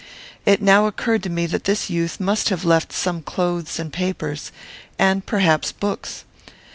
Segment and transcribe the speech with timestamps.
[0.47, 4.51] It now occurred to me that this youth must have left some clothes and papers,
[4.97, 6.23] and, perhaps, books.